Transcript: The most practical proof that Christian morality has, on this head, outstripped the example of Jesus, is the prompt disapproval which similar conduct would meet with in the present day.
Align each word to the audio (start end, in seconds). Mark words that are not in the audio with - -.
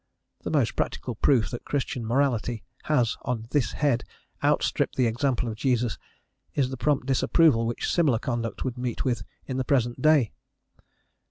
The 0.41 0.49
most 0.49 0.75
practical 0.75 1.13
proof 1.13 1.51
that 1.51 1.63
Christian 1.63 2.03
morality 2.07 2.63
has, 2.85 3.17
on 3.21 3.45
this 3.51 3.73
head, 3.73 4.03
outstripped 4.43 4.95
the 4.95 5.05
example 5.05 5.47
of 5.47 5.53
Jesus, 5.53 5.99
is 6.55 6.71
the 6.71 6.75
prompt 6.75 7.05
disapproval 7.05 7.67
which 7.67 7.87
similar 7.87 8.17
conduct 8.17 8.65
would 8.65 8.79
meet 8.79 9.05
with 9.05 9.21
in 9.45 9.57
the 9.57 9.63
present 9.63 10.01
day. 10.01 10.31